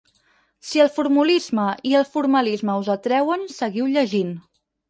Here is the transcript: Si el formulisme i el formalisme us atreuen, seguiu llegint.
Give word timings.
Si 0.69 0.79
el 0.85 0.89
formulisme 0.95 1.67
i 1.91 1.95
el 2.01 2.09
formalisme 2.15 2.79
us 2.83 2.91
atreuen, 2.97 3.47
seguiu 3.61 3.93
llegint. 3.99 4.35